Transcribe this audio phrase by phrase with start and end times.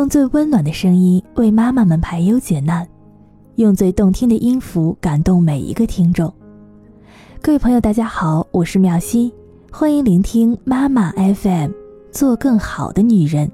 [0.00, 2.88] 用最温暖的声音为妈妈们排忧解难，
[3.56, 6.32] 用最动听的音符感动每一个听众。
[7.42, 9.30] 各位朋友，大家好，我是妙心，
[9.70, 11.72] 欢迎聆听妈妈 FM，
[12.10, 13.52] 做更好的女人。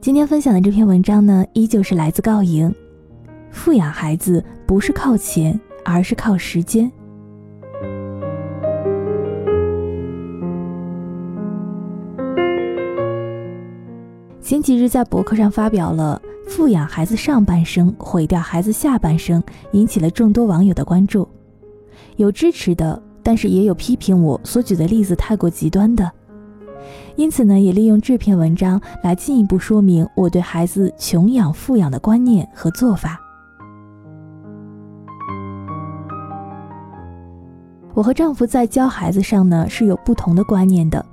[0.00, 2.74] 今天分享的这篇文章呢，依旧是来自告莹。
[3.50, 6.90] 富养孩子不是靠钱，而是靠时间。
[14.50, 19.40] 前几日在博客上发表了“富养孩子上半生，毁掉孩子下半生”，
[19.70, 21.28] 引起了众多网友的关注。
[22.16, 26.10] 有支持的，但是也有批评我所举的例子太过极端的。
[27.14, 33.20] 因此呢，也利用这篇文章来进一步说明我对孩子穷养富养的观念和做法。
[37.94, 41.06] 我和丈夫在教孩子上呢是有不同的观念的。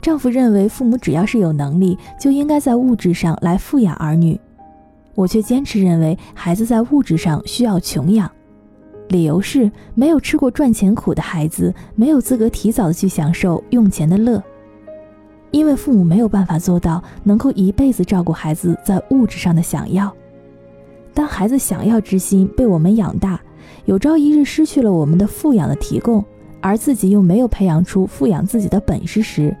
[0.00, 4.40] 丈夫认为父母只要是有能力，就应该在物质上来富养儿女，
[5.14, 8.30] 我却坚持认为孩子在物质上需要穷养。
[9.08, 14.42] 理由是，没有吃过赚钱苦的孩子，没有资格提早的去享受用钱的乐。
[15.50, 20.12] 因为父母没有办法做到能够一辈子照顾孩子在物质上的想要。
[21.12, 23.40] 当孩子想要之心被我们养大。
[23.84, 26.24] 有朝一日失去了我们的富养的提供，
[26.60, 29.54] 而自己又没有培养出富养自己的本事时，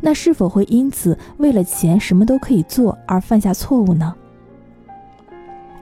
[0.00, 4.14] 那是否会因此为了钱什么都可以做而犯下错误呢？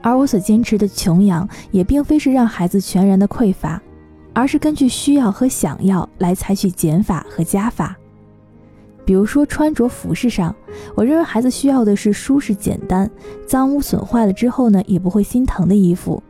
[0.01, 3.81] 而我所坚持的穷养，也并非是让孩子全然的匮乏，
[4.33, 7.95] 而是根据需要和想要来采取减法和加法。
[9.03, 10.55] 比如说穿着服饰上，
[10.95, 13.09] 我认为孩子需要的是舒适简单、
[13.47, 16.21] 脏污损坏了之后呢也不会心疼的衣服。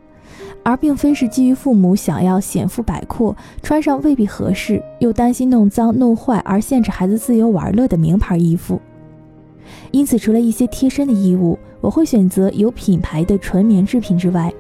[0.66, 8.82] 而并非是基于父母想要显富百阔，穿上未必合适，又担心弄脏弄坏而限制孩子自由玩乐的名牌衣服。
[9.92, 14.52] 因此，除了一些贴身的衣物，我会选择有品牌的纯棉制品之外，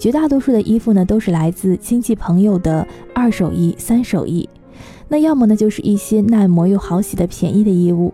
[0.00, 2.84] 绝大多数的衣服呢都是来自亲戚朋友的
[3.14, 4.48] 二手衣、三手衣。
[5.06, 8.12] 那要么呢就是一些耐磨又好洗的便宜的衣物。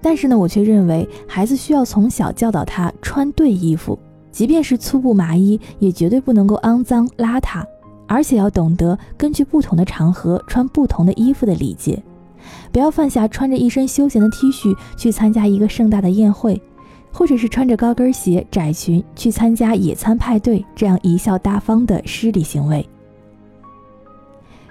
[0.00, 3.96] 但是呢，我却认为孩子需要从小教导他穿对衣服。
[4.34, 7.64] 即便是粗布麻衣，也绝对不能够肮脏邋遢，
[8.08, 12.02] 而且要懂得根据不同的场合穿不同的衣服的礼节，
[12.72, 16.60] 不要犯下穿着一身休闲的 T 恤去参加一个盛大的宴会，
[17.12, 22.84] 或者是穿着高跟鞋、窄裙去参加野餐派对这样贻笑大方的失礼行为。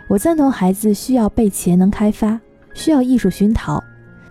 [0.09, 2.38] 我赞同孩子需要被潜能开发，
[2.74, 3.81] 需要艺术熏陶。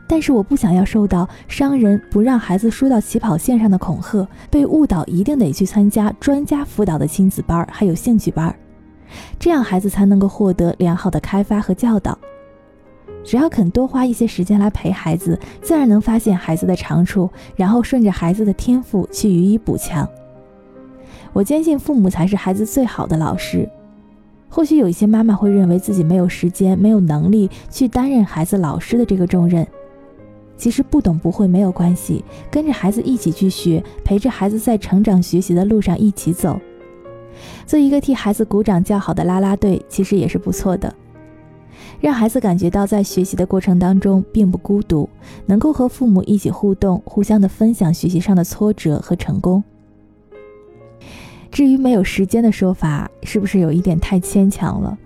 [0.07, 8.55] 但是我不想要受到商人不让孩子输到起跑线上的恐吓，被误导一定得去参加专家辅导的亲子班，还有兴趣班，
[9.39, 12.19] 这样孩子才能够获得良好的开发和教导。
[13.25, 20.07] 只要肯多花一些时间来陪孩子，自然能发现孩子的长处，然后顺着孩子的天赋去予以补强。
[21.33, 23.67] 我坚信父母才是孩子最好的老师。
[24.49, 29.67] 或许有一些妈妈会认为自己没有时间、没有能力去担任孩子老师的这个重任。
[30.57, 36.61] 其实不懂不会没有关系，跟着孩子一起去学，陪着孩子在成长学习的路上一起走，
[37.67, 40.95] 做一个替孩子鼓掌叫好的啦啦队，其实也是不错的。
[42.01, 45.09] 让孩子感觉到在学习的过程当中并不孤独，
[45.47, 49.63] 能够和父母一起互动，互相的分享学习上的挫折和成功。
[51.51, 54.97] 至于没有时间的说法，是不是有一点太牵强了？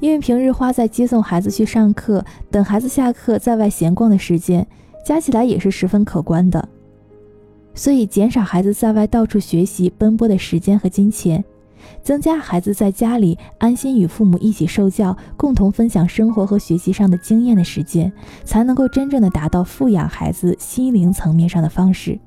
[0.00, 4.66] 因为平日花在接送孩子去上课、等孩子下课在外闲逛的时间。
[5.02, 6.68] 加起来也是十分可观的，
[7.74, 11.42] 所以减少孩子在外到处学习奔波的时间和金钱，
[12.02, 18.12] 增加孩子在家里安心与父母一起受教、共同分享生活和学习上的经验的时间，
[18.44, 22.20] 才能够真正的达到富养孩子心灵层面上的方式。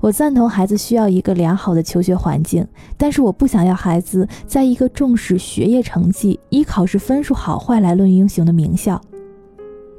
[0.00, 2.66] 我赞同孩子需要一个良好的求学环境，
[2.96, 9.00] 但是我不想要孩子在一个重视学业成绩、以考试分数好坏来论英雄的名校。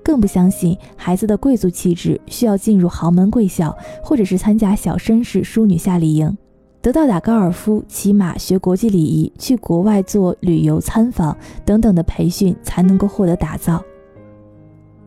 [0.01, 6.37] 更不相信孩子的贵族气质需要进入豪门贵校，或者是参加小绅士淑女夏令营，
[6.81, 11.35] 得到打高尔夫、骑马、学国际礼仪、去国外做旅游参访
[11.65, 13.83] 等等的培训才能够获得打造。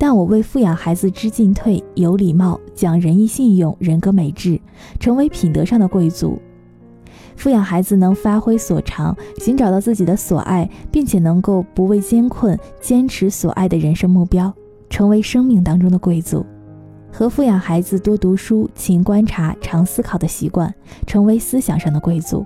[0.03, 4.61] 但我为富养孩子知进退、有礼貌、讲仁义信用、人格美质，
[4.99, 6.43] 成为品德上的贵族。
[7.37, 14.53] 富养孩子能发挥所长，寻找到自己的所爱，并且能够不畏艰困，坚持所爱的人生目标。
[14.91, 16.45] 成为生命当中的贵族，
[17.13, 20.75] 和富养孩子多读书、勤观察、常思考的习惯，
[21.07, 22.45] 成为思想上的贵族。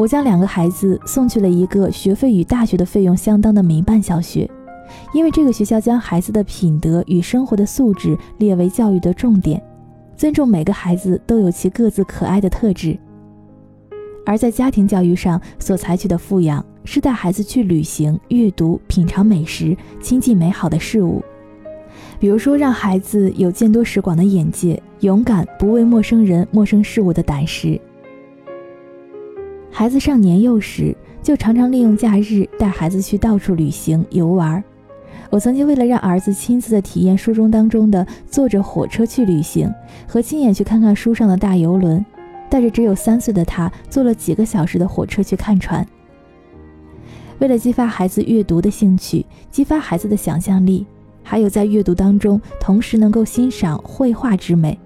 [0.00, 4.50] 我将两个孩子送去了一个学费与大学的费用相当的民办小学，
[5.12, 9.62] 因为这个学校将孩子的品德与生活的素质列为教育的重点，
[10.16, 12.98] 尊重每个孩子都有其各自可爱的特质。
[14.24, 21.22] 而在家庭教育上所采取的富养，是带孩子去旅行、阅读、品尝美食、亲近美好的事物。
[22.18, 27.78] 比如说，让孩子有见多识广的眼界，勇敢不畏陌生人、陌生事物的胆识。
[29.80, 34.62] 孩子上年幼时，就常常利用假日带孩子去到处旅行游玩。
[35.30, 39.72] 我曾经为了让儿子亲自的体验书中当中的坐着火车去旅行，
[40.06, 42.04] 和亲眼去看看书上的大游轮。
[42.50, 45.86] 带着只有三岁的他，坐了几个小时的火车去看船。
[47.38, 50.86] 为了激发孩子阅读的兴趣，激发孩子的想象力，
[51.22, 54.78] 还有在阅读当中同时能够欣赏绘画之美，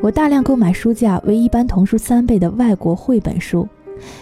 [0.00, 3.68] 我大量购买书价为一般童书三倍的外国绘本书，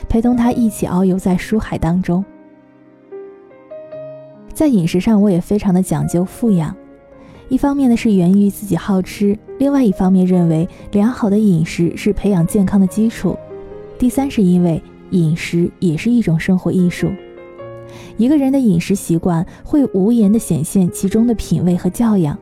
[0.09, 2.25] 陪同他一起遨游在书海当中。
[4.53, 6.75] 在饮食上，我也非常的讲究富养。
[7.49, 13.39] 一方面呢是源于自己好吃，另外一方面认为良好的饮食是培养健康的基础，
[13.99, 17.11] 第三是因为饮食也是一种生活艺术。
[18.19, 22.37] 一个人的饮食习惯会无言地显现其中的品味和教养，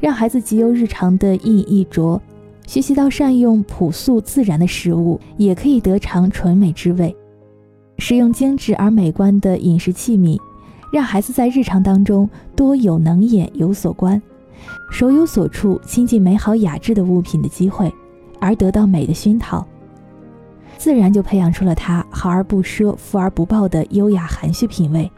[0.00, 2.22] 让孩子既由日常的一饮一啄，
[2.70, 7.12] 学习到善用朴素自然的食物，也可以得尝纯美之味。
[7.98, 10.38] 使用精致而美观的饮食器皿，
[10.92, 14.22] 让孩子在日常当中多有能眼有所观。
[14.88, 17.92] 手有所触，亲近美好雅致的物品的机会，
[18.38, 19.66] 而得到美的熏陶，
[20.78, 25.10] 自然就培养出了他豪而不奢、富而不暴的优雅含蓄品味。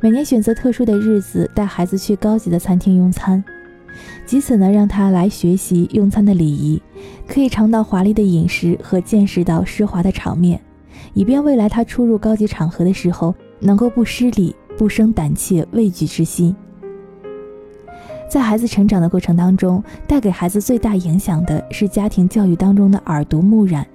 [0.00, 3.44] 每年选择特殊的日子带孩子去高级的餐厅用餐，
[4.24, 6.80] 藉此呢让他来学习用餐的礼仪，
[7.26, 10.60] 可以尝到华丽的饮食和见识到奢华的场面，
[11.14, 14.54] 以便未来他出入高级场合的时候能够不失礼。
[14.78, 16.56] 不生胆怯畏惧之心。
[18.28, 23.86] 在孩子成长的过程当中，带给孩子最大影响的是家庭教育当中的耳濡目染，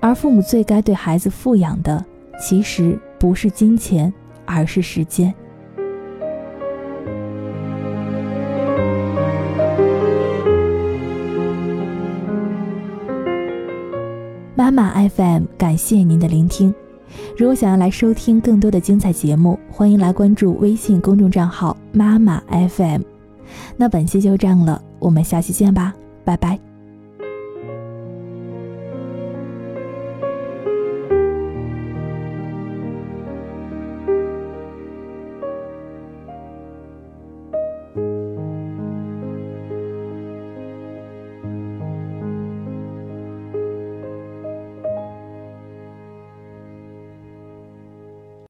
[0.00, 2.02] 而父母最该对孩子富养的，
[2.40, 4.10] 其实不是金钱，
[4.46, 5.34] 而是时间。
[14.70, 16.74] 妈妈 FM，感谢您的聆听。
[17.38, 23.00] 如果想要来收听更多的精彩节目，欢迎来关注微信公众账号“妈妈 FM”。
[23.78, 26.67] 那本期就这样了，我们下期见吧，拜拜。